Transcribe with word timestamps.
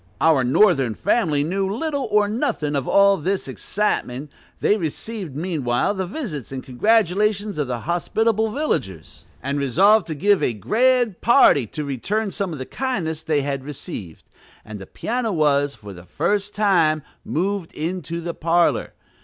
Our 0.19 0.43
"Northern 0.43 0.95
family" 0.95 1.43
knew 1.43 1.71
little 1.71 2.07
or 2.09 2.27
nothing 2.27 2.75
of 2.75 2.87
all 2.87 3.17
this 3.17 3.47
excitement; 3.47 4.31
they 4.59 4.75
received 4.75 5.35
meanwhile 5.35 5.93
the 5.93 6.07
visits 6.07 6.51
and 6.51 6.63
congratulations 6.63 7.59
of 7.59 7.67
the 7.67 7.81
hospitable 7.81 8.51
villagers, 8.51 9.25
and 9.43 9.59
resolved 9.59 10.07
to 10.07 10.15
give 10.15 10.41
a 10.41 10.53
grand 10.53 11.21
party 11.21 11.67
to 11.67 11.83
return 11.85 12.31
some 12.31 12.51
of 12.51 12.57
the 12.57 12.65
kindness 12.65 13.21
they 13.21 13.41
had 13.41 13.63
received, 13.63 14.23
and 14.65 14.79
the 14.79 14.87
piano 14.87 15.31
was, 15.31 15.75
for 15.75 15.93
the 15.93 16.03
first 16.05 16.55
time, 16.55 17.03
moved 17.23 17.71
into 17.73 18.21
the 18.21 18.33
parlor. 18.33 18.93